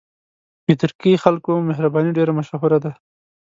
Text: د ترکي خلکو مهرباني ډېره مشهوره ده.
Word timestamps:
د 0.65 0.69
ترکي 0.81 1.13
خلکو 1.23 1.51
مهرباني 1.69 2.11
ډېره 2.17 2.31
مشهوره 2.39 2.77
ده. 2.83 2.91